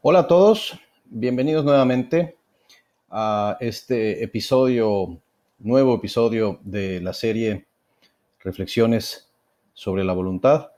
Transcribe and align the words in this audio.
Hola 0.00 0.20
a 0.20 0.26
todos, 0.28 0.78
bienvenidos 1.06 1.64
nuevamente 1.64 2.36
a 3.10 3.56
este 3.58 4.22
episodio, 4.22 5.20
nuevo 5.58 5.96
episodio 5.96 6.60
de 6.62 7.00
la 7.00 7.12
serie 7.12 7.66
Reflexiones 8.38 9.28
sobre 9.74 10.04
la 10.04 10.12
voluntad, 10.12 10.70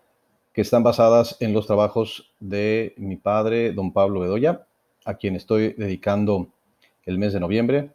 que 0.54 0.62
están 0.62 0.82
basadas 0.82 1.36
en 1.40 1.52
los 1.52 1.66
trabajos 1.66 2.32
de 2.40 2.94
mi 2.96 3.16
padre, 3.16 3.74
don 3.74 3.92
Pablo 3.92 4.20
Bedoya, 4.20 4.66
a 5.04 5.12
quien 5.18 5.36
estoy 5.36 5.74
dedicando 5.74 6.48
el 7.04 7.18
mes 7.18 7.34
de 7.34 7.40
noviembre, 7.40 7.90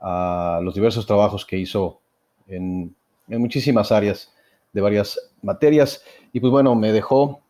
a 0.00 0.60
los 0.62 0.76
diversos 0.76 1.06
trabajos 1.06 1.44
que 1.44 1.58
hizo 1.58 2.00
en, 2.46 2.94
muchísimas 3.26 3.90
áreas 3.90 4.32
de 4.72 4.80
varias 4.80 5.32
materias. 5.42 6.04
Y 6.32 6.38
pues 6.38 6.52
bueno, 6.52 6.76
me 6.76 6.92
dejó 6.92 7.42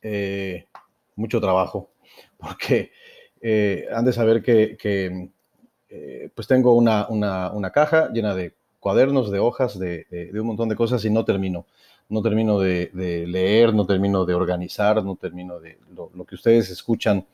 eh, 0.00 0.66
mucho 1.14 1.42
trabajo, 1.42 1.89
porque 2.40 2.92
eh, 3.40 3.86
han 3.92 4.04
de 4.04 4.12
saber 4.12 4.42
que, 4.42 5.30
eh, 5.88 6.28
pues 6.34 6.46
tengo 6.46 6.74
una, 6.74 7.72
caja 7.72 8.10
llena 8.12 8.34
de 8.34 8.54
cuadernos, 8.78 9.30
de 9.30 9.38
hojas, 9.38 9.78
de, 9.78 10.06
un 10.34 10.46
montón 10.46 10.68
de 10.68 10.76
cosas 10.76 11.04
y 11.04 11.10
no 11.10 11.24
termino. 11.24 11.66
No 12.08 12.22
termino 12.22 12.58
de, 12.58 12.90
leer, 12.92 13.72
no 13.72 13.86
termino 13.86 14.24
de 14.24 14.34
organizar, 14.34 15.04
no 15.04 15.14
termino 15.14 15.60
de 15.60 15.78
lo, 15.94 16.24
que 16.24 16.34
ustedes 16.34 16.68
escuchan 16.70 17.24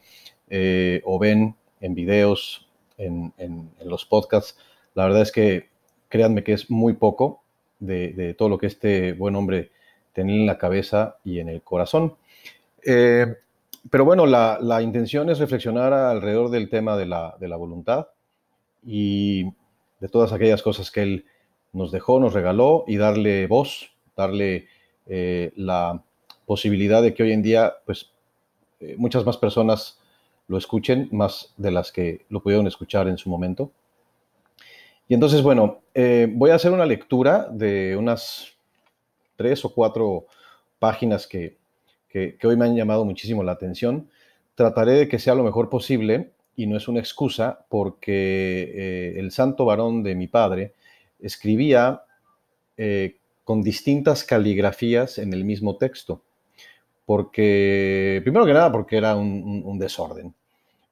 eh, 0.49 1.01
o 1.05 1.19
ven 1.19 1.55
en 1.80 1.95
videos, 1.95 2.69
en, 2.99 3.33
los 3.85 4.05
podcasts. 4.05 4.59
La 4.95 5.05
verdad 5.05 5.23
es 5.23 5.33
que 5.33 5.69
créanme 6.09 6.45
que 6.45 6.52
es 6.52 6.71
muy 6.71 6.93
poco 6.95 7.43
de, 7.79 8.35
todo 8.37 8.49
lo 8.49 8.59
que 8.59 8.66
este 8.66 9.13
buen 9.13 9.35
hombre 9.35 9.71
tenía 10.13 10.37
en 10.37 10.47
la 10.47 10.59
cabeza 10.59 11.16
y 11.25 11.41
en 11.41 11.49
el 11.49 11.63
corazón 11.63 12.16
pero 13.91 14.05
bueno, 14.05 14.27
la, 14.27 14.83
intención 14.83 15.31
es 15.31 15.39
reflexionar 15.39 15.93
alrededor 15.93 16.51
del 16.51 16.69
tema 16.69 16.97
de 16.97 17.07
la, 17.07 17.57
voluntad 17.57 18.09
y 18.85 19.45
de 20.01 20.09
todas 20.10 20.33
aquellas 20.33 20.63
cosas 20.63 20.91
que 20.91 21.02
Él 21.02 21.24
nos 21.73 21.93
dejó, 21.93 22.21
nos 22.21 22.33
regaló 22.33 22.85
y 22.87 22.97
darle 22.97 23.47
voz, 23.47 23.91
darle 24.16 24.69
eh, 25.07 25.52
la 25.57 26.02
posibilidad 26.47 27.02
de 27.02 27.15
que 27.15 27.23
hoy 27.23 27.33
en 27.33 27.43
día, 27.43 27.75
pues, 27.85 28.13
eh, 28.80 28.95
muchas 28.99 29.27
más 29.27 29.37
personas 29.37 30.01
lo 30.49 30.59
escuchen, 30.59 31.09
más 31.13 31.53
de 31.57 31.71
las 31.71 31.93
que 31.93 32.25
lo 32.29 32.43
pudieron 32.43 32.66
escuchar 32.66 33.09
en 33.09 33.19
su 33.19 33.29
momento. 33.29 33.73
Y 35.09 35.15
entonces, 35.15 35.43
bueno, 35.43 35.80
eh, 35.95 36.29
voy 36.30 36.51
a 36.51 36.55
hacer 36.55 36.73
una 36.73 36.87
lectura 36.87 37.49
de 37.51 37.97
unas 37.97 38.53
tres 39.37 39.65
o 39.65 39.73
cuatro 39.73 40.27
páginas 40.79 41.27
que, 41.27 41.57
que, 42.39 42.47
hoy 42.47 42.57
me 42.57 42.65
han 42.65 42.75
llamado 42.75 43.05
muchísimo 43.05 43.43
la 43.43 43.53
atención. 43.53 44.09
Trataré 44.55 44.93
de 44.93 45.09
que 45.09 45.19
sea 45.19 45.35
lo 45.35 45.45
mejor 45.45 45.69
posible 45.69 46.31
y 46.57 46.67
no 46.67 46.77
es 46.77 46.89
una 46.89 47.01
excusa 47.01 47.67
porque 47.69 48.73
eh, 48.75 49.19
el 49.19 49.31
santo 49.31 49.67
varón 49.67 50.03
de 50.03 50.15
mi 50.15 50.27
padre 50.27 50.73
escribía 51.21 52.03
eh, 52.77 53.17
con 53.45 53.63
distintas 53.63 54.25
caligrafías 54.25 55.19
en 55.19 55.33
el 55.33 55.45
mismo 55.45 55.77
texto. 55.77 56.23
Porque, 57.05 58.21
primero 58.25 58.47
que 58.47 58.53
nada, 58.53 58.73
porque 58.73 58.97
era 58.97 59.15
un, 59.15 59.79
desorden, 59.79 60.35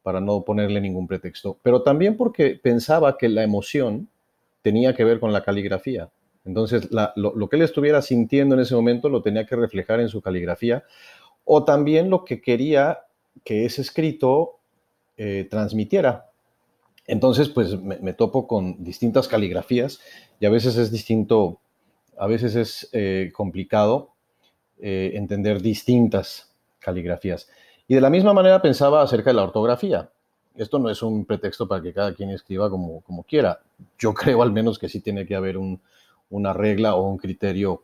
para 0.03 0.21
no 0.21 0.43
ponerle 0.43 0.81
ningún 0.81 1.09
pretexto, 1.09 1.59
pero 1.61 1.83
también 1.83 2.17
porque 2.17 2.61
pensaba 2.63 3.19
que 3.19 3.29
la 3.29 3.43
emoción 3.43 4.09
tenía 4.63 4.95
que 4.95 5.03
ver 5.03 5.19
con 5.19 5.33
la 5.33 5.43
caligrafía. 5.43 6.09
Entonces, 6.45 6.89
lo, 6.91 7.49
que 7.49 7.57
él 7.57 7.63
estuviera 7.63 8.03
sintiendo 8.03 8.55
en 8.55 8.61
ese 8.61 8.75
momento 8.75 9.09
lo 9.09 9.23
tenía 9.23 9.47
que 9.47 9.57
reflejar 9.57 10.01
en 10.01 10.09
su 10.09 10.21
caligrafía, 10.21 10.85
o 11.45 11.65
también 11.65 12.11
lo 12.11 12.25
que 12.25 12.41
quería 12.41 13.01
que 13.45 13.65
ese 13.65 13.83
escrito 13.83 14.59
eh, 15.17 15.47
transmitiera. 15.51 16.31
Entonces, 17.07 17.49
pues 17.49 17.79
me, 17.81 18.13
topo 18.15 18.47
con 18.47 18.83
distintas 18.83 19.29
caligrafías 19.29 20.01
y 20.41 20.47
a 20.47 20.51
veces 20.51 20.77
es 20.77 20.91
distinto, 20.91 21.61
a 22.17 22.27
veces 22.27 22.57
es 22.57 22.89
eh, 22.93 23.31
complicado 23.35 24.13
eh, 24.81 25.13
entender 25.15 25.61
distintas 25.61 26.55
caligrafías. 26.79 27.49
Y 27.89 27.95
de 27.95 28.01
la 28.01 28.11
misma 28.11 28.33
manera 28.33 28.63
pensaba 28.63 29.03
acerca 29.03 29.31
de 29.31 29.35
la 29.35 29.45
ortografía. 29.45 30.11
Esto 30.57 30.79
no 30.79 30.89
es 30.89 31.03
un 31.03 31.25
pretexto 31.27 31.67
para 31.69 31.83
que 31.83 31.93
cada 31.93 32.15
quien 32.15 32.31
escriba 32.31 32.71
como, 32.71 33.03
como 33.03 33.25
quiera. 33.25 33.61
Yo 33.99 34.15
creo 34.15 34.43
al 34.43 34.53
menos 34.53 34.79
que 34.79 34.89
sí 34.89 35.01
tiene 35.01 35.27
que 35.27 35.35
haber 35.35 35.59
un, 35.59 35.81
una 36.35 36.53
regla 36.53 36.97
o 36.97 37.09
un 37.09 37.17
criterio 37.17 37.83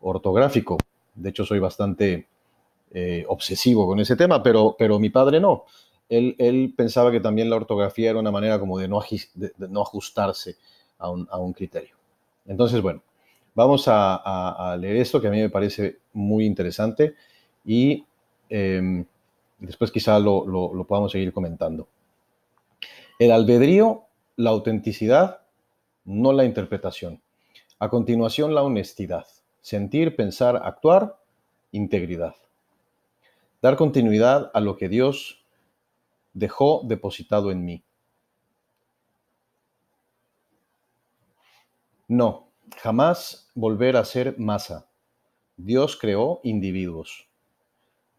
ortográfico. 0.00 0.76
De 1.14 1.30
hecho, 1.30 1.44
soy 1.44 1.60
bastante 1.60 2.26
eh, 2.90 3.24
obsesivo 3.28 3.86
con 3.86 4.00
ese 4.00 4.16
tema, 4.16 4.42
pero, 4.42 4.74
pero 4.76 4.98
mi 4.98 5.10
padre 5.10 5.40
no. 5.40 5.64
Él, 6.08 6.74
pensaba 6.76 7.10
que 7.10 7.20
también 7.20 7.48
la 7.48 7.56
ortografía 7.56 8.10
era 8.10 8.18
una 8.18 8.30
manera 8.30 8.58
como 8.58 8.78
de 8.78 8.86
no, 8.86 9.00
ajustarse 9.80 10.56
a 10.98 11.08
un, 11.08 11.52
criterio. 11.54 11.94
Entonces, 12.44 12.82
bueno, 12.82 13.02
vamos 13.54 13.84
a, 13.86 14.76
leer 14.78 14.96
esto 14.96 15.20
que 15.20 15.28
a 15.28 15.30
mí 15.30 15.40
me 15.40 15.48
parece 15.48 16.00
muy 16.12 16.44
interesante 16.44 17.14
y 17.64 18.04
em, 18.50 19.06
después 19.58 19.90
quizá 19.90 20.18
lo, 20.18 20.46
lo 20.46 20.84
podamos 20.84 21.12
seguir 21.12 21.32
comentando. 21.32 21.88
El 23.18 23.30
albedrío, 23.30 24.02
la 24.36 24.50
autenticidad, 24.50 25.40
no 26.04 26.34
la 26.34 26.44
interpretación. 26.44 27.22
A 27.82 27.90
continuación, 27.90 28.54
la 28.54 28.62
honestidad. 28.62 29.26
Sentir, 29.60 30.14
pensar, 30.14 30.54
actuar, 30.64 31.18
integridad. 31.72 32.36
Dar 33.60 33.74
continuidad 33.74 34.52
a 34.54 34.60
lo 34.60 34.76
que 34.76 34.88
Dios 34.88 35.44
dejó 36.32 36.82
depositado 36.84 37.50
en 37.50 37.64
mí. 37.64 37.82
No, 42.06 42.52
jamás 42.76 43.50
volver 43.56 43.96
a 43.96 44.04
ser 44.04 44.38
masa. 44.38 44.86
Dios 45.56 45.96
creó 45.96 46.40
individuos. 46.44 47.26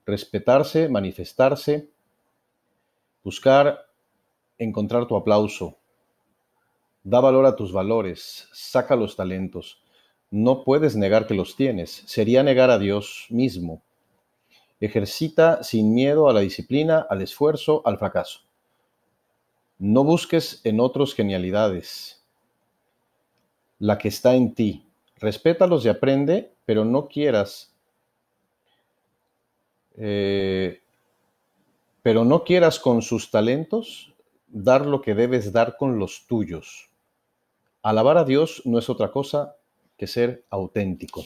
Respetarse, 0.06 0.90
manifestarse, 0.90 1.90
buscar 3.24 3.86
encontrar 4.58 5.08
tu 5.08 5.16
aplauso, 5.16 5.78
Da 7.04 7.20
valor 7.20 7.46
a 7.46 7.56
tus 7.56 7.74
valores, 7.74 8.48
saca 8.54 8.96
los 8.96 9.16
talentos. 9.18 9.84
No 10.32 10.64
puedes 10.64 10.96
negar 10.96 11.28
que 11.28 11.34
los 11.34 11.56
tienes, 11.56 12.04
sería 12.06 12.44
negar 12.44 12.72
a 12.72 12.80
Dios 12.80 13.28
mismo. 13.30 13.84
Ejercita 14.80 15.64
sin 15.64 15.94
miedo 15.94 16.30
a 16.30 16.34
la 16.34 16.40
disciplina, 16.40 17.06
al 17.10 17.22
esfuerzo, 17.22 17.82
al 17.86 17.98
fracaso. 17.98 18.40
No 19.80 20.06
busques 20.06 20.62
en 20.64 20.80
otros 20.80 21.14
genialidades. 21.14 22.24
La 23.80 23.98
que 23.98 24.08
está 24.08 24.36
en 24.36 24.54
ti. 24.54 24.86
Respétalos 25.18 25.86
y 25.86 25.90
aprende, 25.90 26.54
pero 26.66 26.86
no 26.86 27.08
quieras. 27.08 27.76
Eh, 29.98 30.82
pero 32.02 32.24
no 32.24 32.44
quieras 32.44 32.80
con 32.80 33.02
sus 33.02 33.30
talentos 33.30 34.14
dar 34.48 34.86
lo 34.86 35.02
que 35.02 35.16
debes 35.16 35.52
dar 35.52 35.78
con 35.78 36.00
los 36.00 36.28
tuyos. 36.28 36.93
Alabar 37.84 38.18
a 38.18 38.24
Dios 38.24 38.62
no 38.64 38.80
es 38.80 38.90
otra 38.90 39.12
cosa 39.12 39.58
que 39.98 40.08
ser 40.08 40.46
auténtico. 40.50 41.26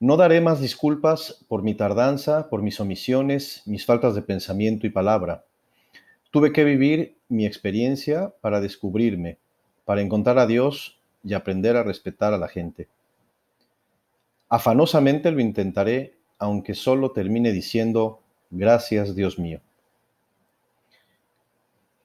No 0.00 0.16
daré 0.16 0.40
más 0.40 0.62
disculpas 0.62 1.44
por 1.46 1.62
mi 1.62 1.74
tardanza, 1.74 2.48
por 2.48 2.62
mis 2.62 2.80
omisiones, 2.80 3.60
mis 3.66 3.84
faltas 3.84 4.14
de 4.14 4.22
pensamiento 4.22 4.86
y 4.86 4.90
palabra. 4.90 5.44
Tuve 6.30 6.54
que 6.54 6.64
vivir 6.64 7.18
mi 7.28 7.44
experiencia 7.44 8.32
para 8.40 8.62
descubrirme, 8.62 9.36
para 9.84 10.00
encontrar 10.00 10.38
a 10.38 10.46
Dios 10.46 10.98
y 11.22 11.34
aprender 11.34 11.76
a 11.76 11.82
respetar 11.82 12.32
a 12.32 12.38
la 12.38 12.48
gente. 12.48 12.88
Afanosamente 14.48 15.30
lo 15.30 15.40
intentaré, 15.40 16.14
aunque 16.38 16.72
solo 16.72 17.12
termine 17.12 17.52
diciendo, 17.52 18.20
gracias 18.50 19.14
Dios 19.14 19.38
mío. 19.38 19.60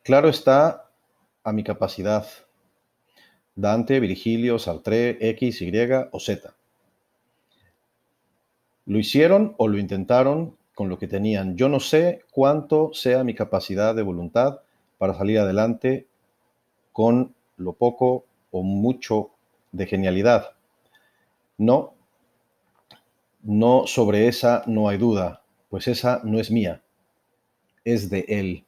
Claro 0.09 0.27
está 0.27 0.89
a 1.43 1.53
mi 1.53 1.63
capacidad. 1.63 2.25
Dante, 3.53 3.99
Virgilio, 3.99 4.57
Sartre, 4.57 5.19
X, 5.21 5.61
Y 5.61 5.71
o 6.11 6.19
Z. 6.19 6.51
Lo 8.87 8.97
hicieron 8.97 9.53
o 9.59 9.67
lo 9.67 9.77
intentaron 9.77 10.57
con 10.73 10.89
lo 10.89 10.97
que 10.97 11.07
tenían. 11.07 11.57
Yo 11.57 11.69
no 11.69 11.79
sé 11.79 12.23
cuánto 12.31 12.91
sea 12.91 13.23
mi 13.23 13.35
capacidad 13.35 13.93
de 13.93 14.01
voluntad 14.01 14.61
para 14.97 15.13
salir 15.13 15.37
adelante 15.37 16.07
con 16.91 17.35
lo 17.57 17.73
poco 17.73 18.25
o 18.49 18.63
mucho 18.63 19.29
de 19.71 19.85
genialidad. 19.85 20.55
No, 21.59 21.93
no 23.43 23.85
sobre 23.85 24.27
esa 24.27 24.63
no 24.65 24.89
hay 24.89 24.97
duda, 24.97 25.43
pues 25.69 25.87
esa 25.87 26.19
no 26.23 26.39
es 26.39 26.49
mía, 26.49 26.81
es 27.85 28.09
de 28.09 28.25
Él. 28.27 28.65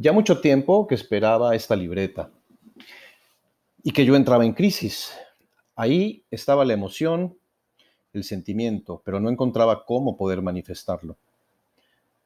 Ya 0.00 0.12
mucho 0.12 0.40
tiempo 0.40 0.86
que 0.86 0.94
esperaba 0.94 1.56
esta 1.56 1.74
libreta 1.74 2.30
y 3.82 3.90
que 3.90 4.04
yo 4.04 4.14
entraba 4.14 4.44
en 4.44 4.52
crisis. 4.52 5.12
Ahí 5.74 6.22
estaba 6.30 6.64
la 6.64 6.72
emoción, 6.72 7.36
el 8.12 8.22
sentimiento, 8.22 9.02
pero 9.04 9.18
no 9.18 9.28
encontraba 9.28 9.84
cómo 9.84 10.16
poder 10.16 10.40
manifestarlo. 10.40 11.16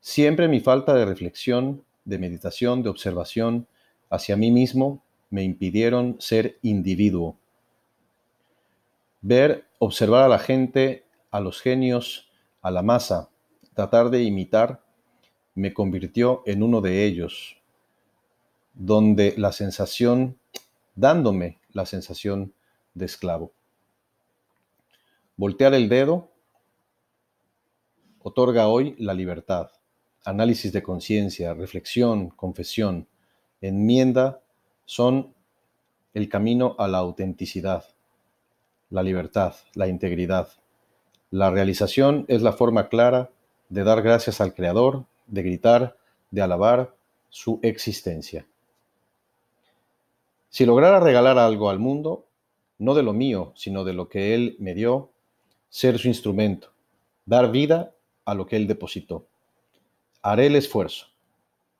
Siempre 0.01 0.49
mi 0.49 0.61
falta 0.61 0.93
de 0.93 1.07
reflexión, 1.07 1.83
de 2.05 2.19
meditación, 2.19 2.83
de 2.83 2.91
observación 2.91 3.67
hacia 4.11 4.37
mí 4.37 4.51
mismo 4.51 5.03
me 5.31 5.43
impidieron 5.43 6.17
ser 6.19 6.59
individuo. 6.61 7.39
Ver, 9.23 9.65
observar 9.79 10.25
a 10.25 10.29
la 10.29 10.39
gente, 10.39 11.07
a 11.31 11.41
los 11.41 11.63
genios, 11.63 12.31
a 12.61 12.71
la 12.71 12.83
masa, 12.83 13.31
tratar 13.73 14.11
de 14.11 14.25
imitar, 14.25 14.85
me 15.55 15.73
convirtió 15.73 16.43
en 16.45 16.63
uno 16.63 16.83
de 16.83 17.07
ellos, 17.07 17.62
donde 18.75 19.35
la 19.37 19.53
sensación, 19.53 20.39
dándome 20.95 21.59
la 21.73 21.87
sensación 21.87 22.53
de 22.95 23.07
esclavo. 23.07 23.53
Voltear 25.37 25.75
el 25.75 25.89
dedo 25.89 26.31
otorga 28.23 28.69
hoy 28.69 28.95
la 28.99 29.15
libertad, 29.15 29.71
análisis 30.25 30.73
de 30.73 30.83
conciencia, 30.83 31.55
reflexión, 31.55 32.31
confesión, 32.31 33.09
enmienda 33.61 34.43
son 34.85 35.35
el 36.15 36.29
camino 36.29 36.77
a 36.79 36.89
la 36.89 36.99
autenticidad, 36.99 37.85
la 38.91 39.03
libertad, 39.03 39.55
la 39.75 39.89
integridad. 39.89 40.49
La 41.31 41.51
realización 41.51 42.27
es 42.29 42.43
la 42.43 42.53
forma 42.53 42.89
clara 42.89 43.31
de 43.71 43.85
dar 43.85 44.03
gracias 44.03 44.41
al 44.41 44.55
Creador, 44.55 45.07
de 45.27 45.43
gritar, 45.43 45.97
de 46.31 46.43
alabar 46.43 46.95
su 47.31 47.59
existencia. 47.63 48.47
Si 50.53 50.67
lograra 50.67 51.01
regalar 51.01 51.39
algo 51.39 51.71
al 51.71 51.79
mundo, 51.79 52.27
no 52.77 52.93
de 52.93 53.03
lo 53.03 53.15
mío, 53.15 53.55
sino 53.57 53.85
de 53.85 53.95
lo 53.95 54.11
que 54.11 54.35
Él 54.35 54.57
me 54.59 54.75
dio, 54.75 55.11
ser 55.71 55.99
su 55.99 56.09
instrumento, 56.09 56.75
dar 57.25 57.51
vida 57.51 57.95
a 58.27 58.35
lo 58.35 58.45
que 58.45 58.57
Él 58.57 58.67
depositó. 58.67 59.27
Haré 60.21 60.49
el 60.49 60.57
esfuerzo. 60.57 61.07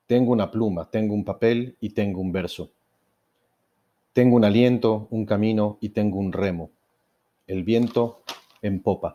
Tengo 0.07 0.33
una 0.33 0.51
pluma, 0.51 0.91
tengo 0.91 1.13
un 1.13 1.23
papel 1.23 1.77
y 1.81 1.91
tengo 1.91 2.23
un 2.23 2.33
verso. 2.33 2.73
Tengo 4.15 4.37
un 4.37 4.45
aliento, 4.47 5.07
un 5.11 5.27
camino 5.27 5.77
y 5.83 5.91
tengo 5.91 6.19
un 6.19 6.33
remo. 6.33 6.71
El 7.47 7.65
viento 7.65 8.23
en 8.63 8.81
popa. 8.81 9.13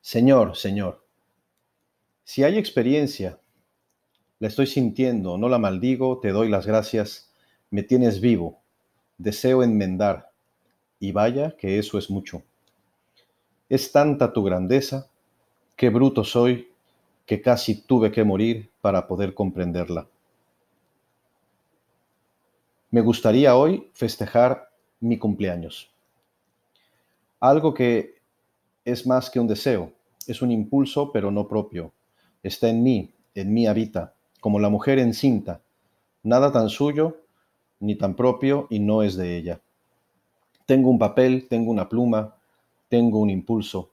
Señor, 0.00 0.56
Señor, 0.56 1.04
si 2.24 2.42
hay 2.42 2.56
experiencia, 2.56 3.38
la 4.38 4.48
estoy 4.48 4.66
sintiendo, 4.66 5.36
no 5.36 5.50
la 5.50 5.58
maldigo, 5.58 6.20
te 6.20 6.30
doy 6.30 6.48
las 6.48 6.66
gracias, 6.66 7.33
me 7.70 7.82
tienes 7.82 8.20
vivo, 8.20 8.60
deseo 9.18 9.62
enmendar, 9.62 10.30
y 11.00 11.12
vaya 11.12 11.56
que 11.56 11.78
eso 11.78 11.98
es 11.98 12.10
mucho. 12.10 12.42
Es 13.68 13.92
tanta 13.92 14.32
tu 14.32 14.42
grandeza, 14.44 15.08
qué 15.76 15.90
bruto 15.90 16.24
soy, 16.24 16.68
que 17.26 17.40
casi 17.40 17.82
tuve 17.82 18.12
que 18.12 18.24
morir 18.24 18.70
para 18.80 19.06
poder 19.06 19.34
comprenderla. 19.34 20.06
Me 22.90 23.00
gustaría 23.00 23.56
hoy 23.56 23.90
festejar 23.92 24.70
mi 25.00 25.18
cumpleaños. 25.18 25.90
Algo 27.40 27.74
que 27.74 28.14
es 28.84 29.06
más 29.06 29.30
que 29.30 29.40
un 29.40 29.48
deseo, 29.48 29.92
es 30.26 30.42
un 30.42 30.52
impulso 30.52 31.10
pero 31.12 31.30
no 31.30 31.48
propio. 31.48 31.92
Está 32.42 32.68
en 32.68 32.82
mí, 32.82 33.12
en 33.34 33.52
mí 33.52 33.66
habita, 33.66 34.14
como 34.40 34.60
la 34.60 34.68
mujer 34.68 34.98
encinta, 34.98 35.60
nada 36.22 36.52
tan 36.52 36.68
suyo 36.68 37.23
ni 37.84 37.96
tan 37.96 38.14
propio 38.16 38.66
y 38.70 38.78
no 38.78 39.02
es 39.02 39.16
de 39.16 39.36
ella. 39.36 39.60
Tengo 40.66 40.88
un 40.90 40.98
papel, 40.98 41.46
tengo 41.48 41.70
una 41.70 41.88
pluma, 41.88 42.36
tengo 42.88 43.18
un 43.18 43.28
impulso, 43.28 43.90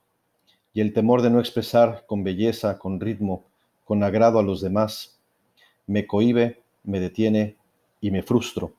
y 0.74 0.80
el 0.80 0.94
temor 0.94 1.22
de 1.22 1.30
no 1.30 1.40
expresar 1.40 2.06
con 2.08 2.24
belleza, 2.24 2.80
con 2.80 3.00
ritmo, 3.00 3.46
con 3.84 4.04
agrado 4.04 4.40
a 4.40 4.44
los 4.44 4.62
demás, 4.62 5.20
me 5.88 6.08
cohibe, 6.08 6.62
me 6.84 7.00
detiene 7.00 7.58
y 8.00 8.12
me 8.12 8.24
frustro. 8.24 8.74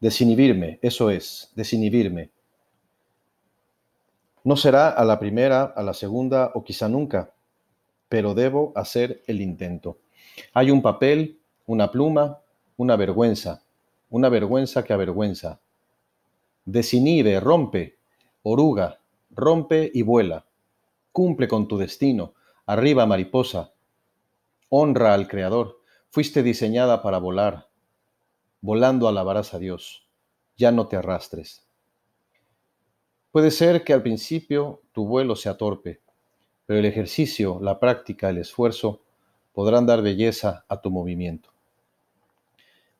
Desinhibirme, 0.00 0.78
eso 0.82 1.08
es, 1.08 1.50
desinhibirme. 1.54 2.30
No 4.44 4.56
será 4.56 4.90
a 4.90 5.04
la 5.04 5.18
primera, 5.18 5.62
a 5.62 5.82
la 5.82 5.94
segunda 5.94 6.50
o 6.54 6.64
quizá 6.64 6.88
nunca, 6.88 7.32
pero 8.08 8.34
debo 8.34 8.72
hacer 8.74 9.22
el 9.26 9.40
intento. 9.40 9.98
Hay 10.52 10.70
un 10.70 10.82
papel, 10.82 11.38
una 11.66 11.90
pluma, 11.90 12.40
una 12.76 12.96
vergüenza, 12.96 13.62
una 14.12 14.28
vergüenza 14.28 14.84
que 14.84 14.92
avergüenza. 14.92 15.62
Desinhibe, 16.66 17.40
rompe, 17.40 17.98
oruga, 18.42 19.00
rompe 19.30 19.90
y 19.92 20.02
vuela. 20.02 20.44
Cumple 21.12 21.48
con 21.48 21.66
tu 21.66 21.78
destino. 21.78 22.34
Arriba, 22.66 23.06
mariposa. 23.06 23.72
Honra 24.68 25.14
al 25.14 25.28
Creador. 25.28 25.80
Fuiste 26.10 26.42
diseñada 26.42 27.00
para 27.00 27.16
volar. 27.16 27.68
Volando 28.60 29.08
alabarás 29.08 29.54
a 29.54 29.58
Dios. 29.58 30.06
Ya 30.58 30.72
no 30.72 30.88
te 30.88 30.96
arrastres. 30.96 31.66
Puede 33.30 33.50
ser 33.50 33.82
que 33.82 33.94
al 33.94 34.02
principio 34.02 34.82
tu 34.92 35.06
vuelo 35.06 35.36
sea 35.36 35.56
torpe, 35.56 36.02
pero 36.66 36.78
el 36.78 36.84
ejercicio, 36.84 37.58
la 37.62 37.80
práctica, 37.80 38.28
el 38.28 38.36
esfuerzo 38.36 39.00
podrán 39.54 39.86
dar 39.86 40.02
belleza 40.02 40.66
a 40.68 40.82
tu 40.82 40.90
movimiento. 40.90 41.51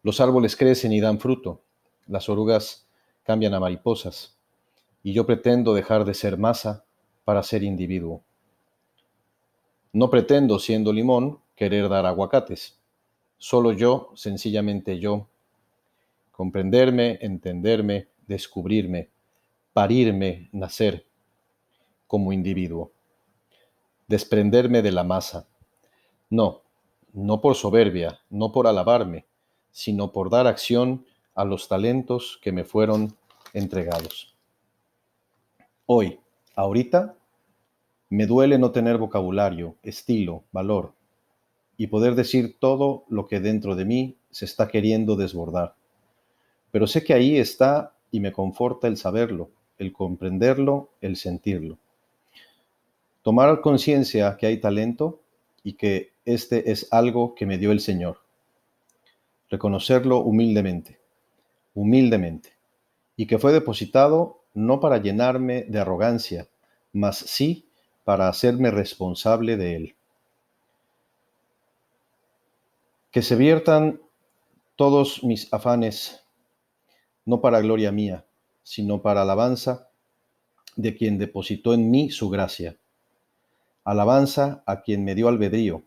Los 0.03 0.21
árboles 0.21 0.57
crecen 0.57 0.93
y 0.93 1.01
dan 1.01 1.21
fruto, 1.21 1.63
las 2.07 2.29
orugas 2.29 2.89
cambian 3.23 3.55
a 3.55 3.61
mariposas, 3.61 4.37
y 5.03 5.13
yo 5.13 5.27
pretendo 5.27 5.75
dejar 5.75 6.05
de 6.05 6.15
ser 6.15 6.39
masa 6.39 6.85
para 7.25 7.43
ser 7.43 7.63
individuo. 7.63 8.23
No 9.93 10.11
pretendo, 10.11 10.59
siendo 10.59 10.93
limón, 10.93 11.39
querer 11.55 11.89
dar 11.89 12.07
aguacates. 12.07 12.81
Solo 13.39 13.73
yo, 13.73 14.11
sencillamente 14.15 14.99
yo, 14.99 15.29
comprenderme, 16.33 17.19
entenderme, 17.21 18.09
descubrirme, 18.27 19.11
parirme, 19.73 20.49
nacer 20.53 21.07
como 22.07 22.33
individuo. 22.33 22.93
Desprenderme 24.09 24.83
de 24.83 24.93
la 24.93 25.05
masa. 25.05 25.47
No, 26.31 26.63
no 27.13 27.41
por 27.41 27.55
soberbia, 27.55 28.21
no 28.31 28.51
por 28.51 28.67
alabarme, 28.67 29.27
sino 29.73 30.13
por 30.13 30.31
dar 30.31 30.47
acción 30.47 31.05
a 31.35 31.45
los 31.45 31.67
talentos 31.67 32.39
que 32.43 32.53
me 32.53 32.65
fueron 32.65 33.17
entregados. 33.53 34.37
Hoy, 35.87 36.21
ahorita, 36.55 37.17
me 38.11 38.27
duele 38.27 38.59
no 38.59 38.71
tener 38.71 38.99
vocabulario, 38.99 39.77
estilo, 39.83 40.45
valor, 40.53 40.93
y 41.77 41.89
poder 41.89 42.15
decir 42.15 42.59
todo 42.61 43.05
lo 43.09 43.27
que 43.27 43.41
dentro 43.41 43.75
de 43.75 43.85
mí 43.85 44.17
se 44.31 44.45
está 44.45 44.69
queriendo 44.69 45.17
desbordar. 45.17 45.75
Pero 46.71 46.87
sé 46.87 47.03
que 47.03 47.15
ahí 47.15 47.39
está 47.39 47.95
y 48.11 48.21
me 48.21 48.33
conforta 48.33 48.87
el 48.87 48.97
saberlo, 48.97 49.51
el 49.79 49.93
comprenderlo, 49.93 50.91
el 51.01 51.17
sentirlo. 51.17 51.79
Tomar 53.23 53.61
conciencia 53.61 54.37
que 54.37 54.47
hay 54.47 54.61
talento 54.61 55.21
y 55.63 55.75
que 55.75 56.13
este 56.25 56.71
es 56.71 56.89
algo 56.93 57.35
que 57.35 57.47
me 57.47 57.59
dio 57.59 57.73
el 57.73 57.81
Señor. 57.81 58.22
Reconocerlo 59.53 60.21
humildemente, 60.21 60.99
humildemente, 61.75 62.57
y 63.17 63.27
que 63.27 63.39
fue 63.39 63.53
depositado 63.53 64.41
no 64.55 64.81
para 64.81 64.97
llenarme 64.97 65.65
de 65.65 65.79
arrogancia, 65.79 66.49
mas 66.95 67.19
sí 67.19 67.69
para 68.03 68.29
hacerme 68.29 68.71
responsable 68.71 69.59
de 69.59 69.77
él. 69.77 69.97
Que 73.11 73.21
se 73.21 73.37
viertan 73.37 74.01
todos 74.75 75.23
mis 75.23 75.53
afanes, 75.53 76.25
no 77.27 77.43
para 77.43 77.61
gloria 77.61 77.93
mía, 77.93 78.25
sino 78.63 79.03
para 79.03 79.21
alabanza 79.21 79.91
de 80.77 80.97
quien 80.97 81.19
depositó 81.19 81.75
en 81.75 81.91
mí 81.91 82.09
su 82.09 82.31
gracia. 82.31 82.79
Alabanza 83.85 84.63
a 84.65 84.81
quien 84.81 85.05
me 85.05 85.15
dio 85.15 85.29
albedrío, 85.29 85.83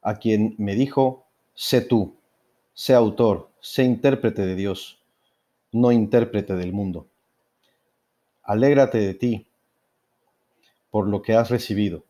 a 0.00 0.14
quien 0.14 0.54
me 0.56 0.74
dijo, 0.74 1.26
sé 1.52 1.82
tú, 1.82 2.16
sé 2.74 2.94
autor, 2.94 3.50
sé 3.60 3.84
intérprete 3.84 4.46
de 4.46 4.54
Dios, 4.54 5.00
no 5.72 5.92
intérprete 5.92 6.54
del 6.54 6.72
mundo. 6.72 7.06
Alégrate 8.42 8.98
de 8.98 9.14
ti 9.14 9.46
por 10.90 11.08
lo 11.08 11.22
que 11.22 11.34
has 11.34 11.50
recibido. 11.50 12.04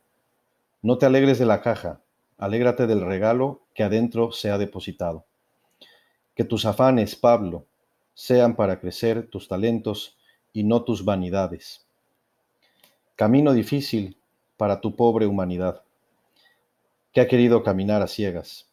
No 0.82 0.98
te 0.98 1.06
alegres 1.06 1.38
de 1.38 1.46
la 1.46 1.62
caja, 1.62 2.00
alégrate 2.38 2.86
del 2.86 3.00
regalo 3.00 3.62
que 3.74 3.84
adentro 3.84 4.32
se 4.32 4.50
ha 4.50 4.58
depositado. 4.58 5.24
Que 6.34 6.44
tus 6.44 6.64
afanes, 6.64 7.14
Pablo, 7.14 7.66
sean 8.14 8.56
para 8.56 8.80
crecer 8.80 9.28
tus 9.28 9.48
talentos 9.48 10.16
y 10.52 10.64
no 10.64 10.82
tus 10.82 11.04
vanidades. 11.04 11.86
Camino 13.14 13.52
difícil 13.52 14.16
para 14.56 14.80
tu 14.80 14.96
pobre 14.96 15.26
humanidad, 15.26 15.82
que 17.12 17.20
ha 17.20 17.28
querido 17.28 17.62
caminar 17.62 18.02
a 18.02 18.08
ciegas, 18.08 18.71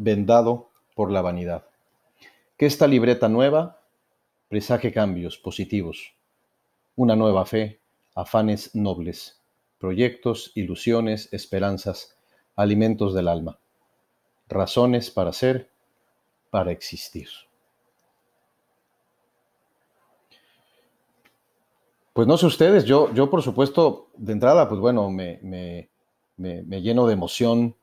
vendado 0.00 0.70
por 0.94 1.12
la 1.12 1.20
vanidad. 1.20 1.66
Que 2.56 2.66
esta 2.66 2.86
libreta 2.86 3.28
nueva 3.28 3.80
presaje 4.48 4.92
cambios 4.92 5.38
positivos, 5.38 6.14
una 6.96 7.14
nueva 7.14 7.46
fe, 7.46 7.80
afanes 8.14 8.74
nobles, 8.74 9.40
proyectos, 9.78 10.52
ilusiones, 10.54 11.32
esperanzas, 11.32 12.16
alimentos 12.56 13.14
del 13.14 13.28
alma, 13.28 13.60
razones 14.48 15.10
para 15.10 15.32
ser, 15.32 15.70
para 16.50 16.72
existir. 16.72 17.28
Pues 22.12 22.26
no 22.26 22.36
sé 22.36 22.46
ustedes, 22.46 22.84
yo, 22.86 23.12
yo 23.14 23.30
por 23.30 23.42
supuesto, 23.42 24.08
de 24.16 24.32
entrada, 24.32 24.68
pues 24.68 24.80
bueno, 24.80 25.10
me, 25.10 25.38
me, 25.42 26.82
lleno 26.82 27.06
de 27.06 27.12
emoción 27.12 27.76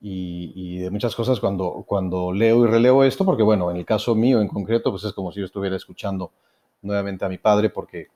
y, 0.00 0.78
de 0.78 0.90
muchas 0.90 1.14
cosas 1.14 1.40
cuando, 1.40 1.84
cuando 1.86 2.32
leo 2.32 2.64
y 2.64 2.66
releo 2.66 3.04
esto, 3.04 3.24
porque 3.24 3.42
bueno, 3.42 3.70
en 3.70 3.76
el 3.76 3.84
caso 3.84 4.14
mío 4.14 4.40
en 4.40 4.48
concreto, 4.48 4.90
pues 4.90 5.04
es 5.04 5.12
como 5.12 5.32
si 5.32 5.40
yo 5.40 5.46
estuviera 5.46 5.76
escuchando 5.76 6.30
nuevamente 6.82 7.24
a 7.24 7.28
mi 7.28 7.38
padre, 7.38 7.70
porque 7.70 8.08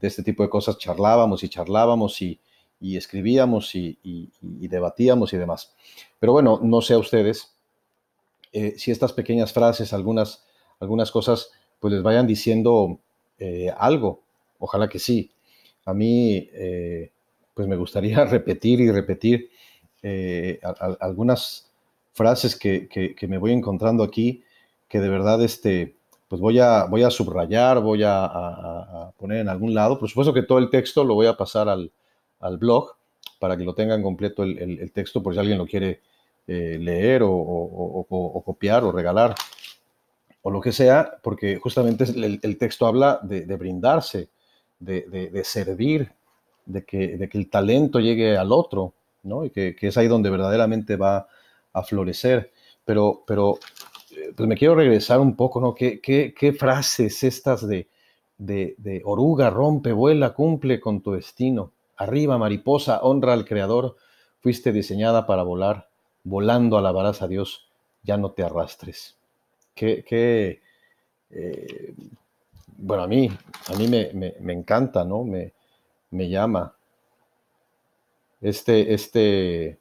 de 0.00 0.08
este 0.08 0.22
tipo 0.22 0.42
de 0.42 0.50
cosas 0.50 0.78
charlábamos 0.78 1.42
y 1.42 1.48
charlábamos 1.48 2.20
y, 2.22 2.38
escribíamos 2.80 3.74
y, 3.74 3.98
debatíamos 4.40 5.32
y 5.32 5.36
demás. 5.36 5.74
Pero 6.18 6.32
bueno, 6.32 6.60
no 6.62 6.80
sé 6.80 6.94
a 6.94 6.98
ustedes 6.98 7.54
eh, 8.52 8.74
si 8.76 8.90
estas 8.90 9.12
pequeñas 9.12 9.52
frases, 9.52 9.92
algunas, 9.92 10.44
algunas 10.80 11.10
cosas, 11.10 11.52
pues 11.78 11.92
les 11.94 12.02
vayan 12.02 12.26
diciendo 12.26 12.98
eh, 13.38 13.70
algo. 13.78 14.22
Ojalá 14.58 14.88
que 14.88 14.98
sí. 14.98 15.30
A 15.84 15.94
mí, 15.94 16.48
eh, 16.52 17.10
pues 17.54 17.68
me 17.68 17.76
gustaría 17.76 18.24
repetir 18.26 18.80
y 18.80 18.90
repetir 18.90 19.50
algunas 21.00 21.70
frases 22.12 22.56
que, 22.56 23.16
me 23.28 23.38
voy 23.38 23.52
encontrando 23.52 24.02
aquí, 24.02 24.42
que 24.88 25.00
de 25.00 25.08
verdad 25.08 25.42
este, 25.42 25.96
pues 26.28 26.40
voy 26.40 26.58
a, 26.58 26.84
voy 26.84 27.02
a 27.02 27.10
subrayar, 27.10 27.80
voy 27.80 28.02
a, 28.04 29.12
poner 29.18 29.38
en 29.38 29.48
algún 29.48 29.74
lado. 29.74 29.98
Por 29.98 30.08
supuesto 30.08 30.32
que 30.32 30.42
todo 30.42 30.58
el 30.58 30.70
texto 30.70 31.04
lo 31.04 31.14
voy 31.14 31.26
a 31.26 31.36
pasar 31.36 31.68
al, 31.68 31.90
blog 32.58 32.94
para 33.38 33.56
que 33.56 33.64
lo 33.64 33.74
tengan 33.74 34.02
completo 34.02 34.42
el, 34.42 34.90
texto 34.92 35.22
por 35.22 35.34
si 35.34 35.40
alguien 35.40 35.58
lo 35.58 35.66
quiere 35.66 36.00
eh, 36.46 36.78
leer 36.80 37.22
o, 37.24 38.42
copiar 38.44 38.84
o 38.84 38.92
regalar 38.92 39.34
o 40.42 40.50
lo 40.50 40.60
que 40.60 40.72
sea, 40.72 41.18
porque 41.22 41.56
justamente 41.56 42.04
el, 42.04 42.58
texto 42.58 42.86
habla 42.86 43.20
de, 43.22 43.44
brindarse, 43.56 44.30
de, 44.78 45.42
servir, 45.44 46.12
de 46.64 46.84
que, 46.84 47.18
de 47.18 47.28
que 47.28 47.38
el 47.38 47.50
talento 47.50 47.98
llegue 47.98 48.38
al 48.38 48.52
otro, 48.52 48.94
Y 49.22 49.50
que, 49.50 49.76
es 49.80 49.96
ahí 49.96 50.08
donde 50.08 50.30
verdaderamente 50.30 50.96
va 50.96 51.28
a 51.72 51.82
florecer. 51.82 52.52
Pero, 52.84 53.22
pero 53.26 53.58
pues 54.36 54.48
me 54.48 54.56
quiero 54.56 54.74
regresar 54.74 55.20
un 55.20 55.36
poco, 55.36 55.60
¿no? 55.60 55.74
¿Qué, 55.74 56.00
qué, 56.00 56.52
frases 56.52 57.22
estas 57.22 57.66
de, 57.66 57.88
de, 58.38 59.02
oruga, 59.04 59.50
rompe, 59.50 59.92
vuela, 59.92 60.34
cumple 60.34 60.80
con 60.80 61.02
tu 61.02 61.12
destino? 61.12 61.72
Arriba, 61.96 62.38
mariposa, 62.38 63.00
honra 63.02 63.34
al 63.34 63.44
Creador, 63.44 63.96
fuiste 64.40 64.72
diseñada 64.72 65.26
para 65.26 65.42
volar, 65.42 65.90
volando 66.24 66.78
alabarás 66.78 67.22
a 67.22 67.28
Dios, 67.28 67.68
ya 68.02 68.16
no 68.16 68.32
te 68.32 68.42
arrastres. 68.42 69.16
Qué, 69.74 70.04
qué 70.06 70.62
eh, 71.30 71.94
bueno, 72.82 73.02
a 73.02 73.06
mí, 73.06 73.30
a 73.68 73.76
mí 73.76 73.88
me, 73.88 74.52
encanta, 74.52 75.04
¿no? 75.04 75.24
Me, 75.24 75.52
me 76.10 76.28
llama. 76.28 76.74
Este, 78.40 78.94
este, 78.94 79.78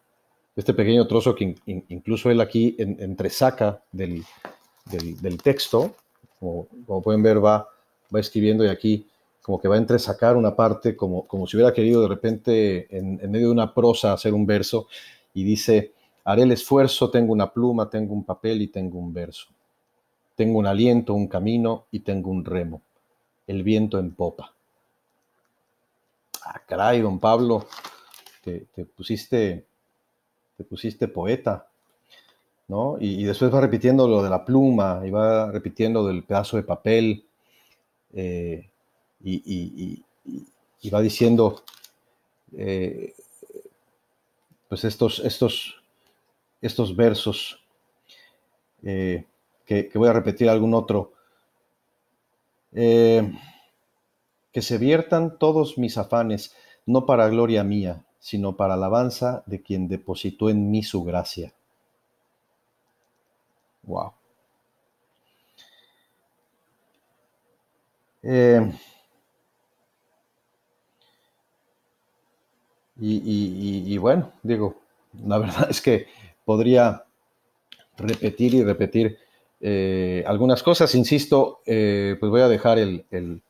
este 0.56 0.74
pequeño 0.74 1.08
trozo 1.08 1.34
que 1.34 1.56
incluso 1.66 2.30
él 2.30 2.42
aquí 2.42 2.76
entresaca 2.78 3.82
del, 3.92 4.26
texto, 5.42 5.96
como, 6.40 6.68
pueden 7.02 7.24
ver, 7.24 7.44
va, 7.44 7.70
escribiendo 8.14 8.66
y 8.66 8.68
aquí 8.68 9.08
como 9.42 9.60
que 9.60 9.68
va 9.68 9.76
a 9.76 9.80
entresacar 9.80 10.36
una 10.36 10.56
parte, 10.56 10.96
como, 10.96 11.26
como 11.26 11.48
si 11.48 11.56
hubiera 11.56 11.74
querido 11.74 12.02
de 12.02 12.08
repente 12.10 12.88
en, 12.96 13.32
medio 13.32 13.48
de 13.48 13.54
una 13.54 13.74
prosa 13.74 14.14
hacer 14.14 14.34
un 14.34 14.46
verso 14.46 14.88
y 15.34 15.44
dice, 15.44 15.94
haré 16.26 16.44
el 16.44 16.52
esfuerzo, 16.52 17.10
tengo 17.10 17.32
una 17.32 17.52
pluma, 17.52 17.90
tengo 17.90 18.14
un 18.14 18.26
papel 18.26 18.62
y 18.62 18.68
tengo 18.68 19.00
un 19.00 19.14
verso. 19.14 19.48
Tengo 20.36 20.60
un 20.60 20.68
aliento, 20.68 21.14
un 21.14 21.28
camino 21.28 21.86
y 21.92 22.02
tengo 22.02 22.30
un 22.32 22.44
remo. 22.44 22.82
El 23.48 23.64
viento 23.64 23.98
en 23.98 24.14
popa. 24.14 24.54
Ah, 26.44 26.62
caray, 26.68 27.02
don 27.02 27.20
Pablo, 27.20 27.66
te 28.42 28.86
pusiste 28.86 29.66
te 30.60 30.66
pusiste 30.66 31.08
poeta, 31.08 31.70
¿no? 32.68 32.98
Y, 33.00 33.24
después 33.24 33.54
va 33.54 33.62
repitiendo 33.62 34.10
lo 34.10 34.22
de 34.22 34.30
la 34.30 34.44
pluma 34.44 35.02
y 35.06 35.10
va 35.10 35.50
repitiendo 35.50 36.06
del 36.06 36.26
pedazo 36.26 36.58
de 36.58 36.64
papel 36.64 37.26
eh, 38.14 38.70
y, 39.24 40.04
va 40.94 41.00
diciendo, 41.00 41.64
eh, 42.58 43.14
pues 44.68 44.84
estos, 44.84 45.20
estos, 45.20 45.82
estos 46.62 46.94
versos 46.94 47.64
eh, 48.84 49.24
que, 49.66 49.90
voy 49.96 50.10
a 50.10 50.14
repetir 50.14 50.50
algún 50.50 50.74
otro. 50.74 51.14
que 52.74 53.32
se 54.62 54.78
viertan 54.78 55.40
todos 55.40 55.78
mis 55.78 55.98
afanes, 55.98 56.54
no 56.86 57.06
para 57.06 57.30
gloria 57.30 57.64
mía, 57.64 58.04
sino 58.20 58.56
para 58.56 58.76
alabanza 58.76 59.44
de 59.46 59.62
quien 59.62 59.88
depositó 59.88 60.50
en 60.50 60.70
mí 60.72 60.84
su 60.84 61.04
gracia. 61.04 61.54
Wow. 63.84 64.14
Eh, 68.22 68.72
y, 73.02 73.98
bueno, 73.98 74.34
digo, 74.44 74.76
la 75.26 75.38
verdad 75.38 75.68
es 75.70 75.82
que 75.82 76.08
podría 76.46 77.06
repetir 77.98 78.54
y 78.56 78.64
repetir 78.64 79.18
eh, 79.62 80.24
algunas 80.28 80.64
cosas. 80.64 80.94
Insisto, 80.96 81.62
eh, 81.66 82.18
pues 82.20 82.30
voy 82.30 82.42
a 82.42 82.50
dejar 82.50 82.80
el, 82.80 83.06
el 83.12 83.42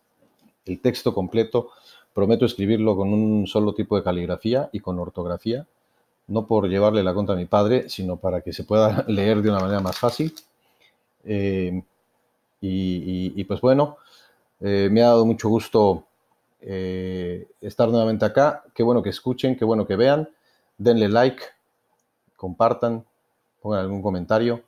texto 0.78 1.14
completo 1.14 1.72
Prometo 2.14 2.46
escribirlo 2.46 2.96
con 2.98 3.14
un 3.14 3.48
solo 3.48 3.74
tipo 3.74 3.96
de 3.96 4.04
caligrafía 4.04 4.70
y 4.74 4.80
con 4.80 5.00
ortografía, 5.00 5.68
no 6.28 6.48
por 6.48 6.68
llevarle 6.68 7.04
la 7.04 7.14
contra 7.14 7.36
a 7.36 7.38
mi 7.38 7.46
padre, 7.46 7.88
sino 7.88 8.18
para 8.18 8.42
que 8.42 8.52
se 8.52 8.64
pueda 8.64 9.06
leer 9.08 9.42
de 9.42 9.50
una 9.50 9.60
manera 9.60 9.80
más 9.80 9.98
fácil. 9.98 10.34
Eh, 11.24 11.82
y, 12.62 13.44
pues 13.46 13.62
bueno, 13.62 13.98
eh, 14.60 14.90
me 14.92 15.02
ha 15.02 15.08
dado 15.08 15.26
mucho 15.26 15.48
gusto 15.48 16.04
eh, 16.60 17.48
estar 17.62 17.88
nuevamente 17.88 18.26
acá. 18.26 18.66
Qué 18.74 18.84
bueno 18.84 19.02
que 19.02 19.12
escuchen, 19.12 19.56
qué 19.56 19.64
bueno 19.64 19.88
que 19.88 19.96
vean. 19.96 20.30
Denle 20.78 21.08
like, 21.08 21.42
compartan, 22.36 23.06
pongan 23.62 23.80
algún 23.80 24.02
comentario. 24.02 24.62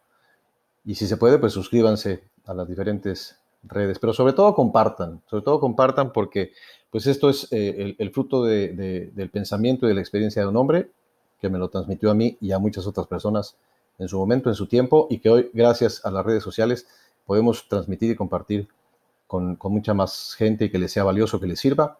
Y 0.86 0.96
si 0.96 1.06
se 1.06 1.18
puede, 1.18 1.38
pues 1.38 1.52
suscríbanse 1.52 2.24
a 2.46 2.54
las 2.54 2.68
diferentes 2.68 3.41
redes. 3.64 4.00
Pero 4.00 4.14
sobre 4.14 4.34
todo 4.34 4.54
compartan, 4.54 5.22
sobre 5.30 5.44
todo 5.44 5.60
compartan 5.60 6.12
porque 6.12 6.54
pues 6.90 7.08
esto 7.08 7.30
es 7.30 7.48
eh, 7.52 7.96
el, 7.98 8.12
fruto 8.12 8.44
del 8.44 9.30
pensamiento 9.32 9.86
y 9.86 9.90
de 9.90 9.96
la 9.96 10.02
experiencia 10.02 10.42
de 10.42 10.48
un 10.48 10.58
hombre 10.58 10.92
que 11.40 11.50
me 11.50 11.58
lo 11.58 11.70
transmitió 11.70 12.12
a 12.12 12.14
mí 12.14 12.38
y 12.42 12.52
a 12.52 12.60
muchas 12.60 12.86
otras 12.86 13.08
personas 13.08 13.56
en 13.98 14.08
su 14.08 14.18
momento, 14.18 14.50
en 14.50 14.56
su 14.56 14.68
tiempo, 14.68 15.08
y 15.10 15.20
que 15.20 15.30
hoy, 15.30 15.50
gracias 15.54 16.06
a 16.06 16.12
las 16.12 16.26
redes 16.26 16.44
sociales, 16.44 16.88
podemos 17.26 17.68
transmitir 17.68 18.12
y 18.12 18.16
compartir 18.16 18.68
con, 19.28 19.58
mucha 19.64 19.94
más 19.94 20.36
gente 20.38 20.66
y 20.66 20.70
que 20.70 20.80
les 20.80 20.92
sea 20.92 21.04
valioso, 21.04 21.40
que 21.40 21.48
les 21.48 21.60
sirva, 21.60 21.98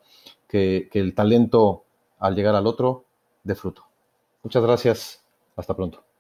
que 0.48 0.90
el 0.94 1.16
talento 1.16 1.84
al 2.20 2.36
llegar 2.36 2.56
al 2.56 2.68
otro 2.68 3.06
dé 3.44 3.56
fruto. 3.56 3.84
Muchas 4.44 4.64
gracias. 4.64 5.24
Hasta 5.56 5.76
pronto. 5.76 6.11